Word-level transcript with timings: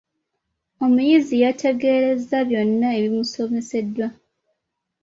Omuyizi 0.83 1.33
yeetegerezza 1.41 2.37
byonna 2.49 2.87
ebimusomeseddwa. 2.97 4.07